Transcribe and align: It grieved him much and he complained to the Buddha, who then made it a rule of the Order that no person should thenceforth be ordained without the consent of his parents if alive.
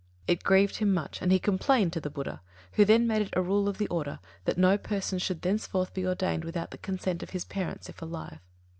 It 0.25 0.43
grieved 0.43 0.77
him 0.77 0.91
much 0.95 1.21
and 1.21 1.31
he 1.31 1.37
complained 1.37 1.93
to 1.93 2.01
the 2.01 2.09
Buddha, 2.09 2.41
who 2.71 2.85
then 2.85 3.05
made 3.05 3.21
it 3.21 3.29
a 3.33 3.41
rule 3.43 3.69
of 3.69 3.77
the 3.77 3.85
Order 3.89 4.17
that 4.45 4.57
no 4.57 4.75
person 4.75 5.19
should 5.19 5.43
thenceforth 5.43 5.93
be 5.93 6.07
ordained 6.07 6.43
without 6.43 6.71
the 6.71 6.79
consent 6.79 7.21
of 7.21 7.29
his 7.29 7.45
parents 7.45 7.87
if 7.87 8.01
alive. 8.01 8.39